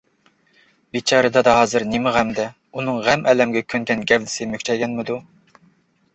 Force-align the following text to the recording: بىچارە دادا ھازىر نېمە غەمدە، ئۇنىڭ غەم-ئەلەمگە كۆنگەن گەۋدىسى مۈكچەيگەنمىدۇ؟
بىچارە 0.95 1.29
دادا 1.35 1.53
ھازىر 1.57 1.85
نېمە 1.89 2.13
غەمدە، 2.15 2.47
ئۇنىڭ 2.79 2.99
غەم-ئەلەمگە 3.09 3.63
كۆنگەن 3.75 4.03
گەۋدىسى 4.15 4.51
مۈكچەيگەنمىدۇ؟ 4.57 5.21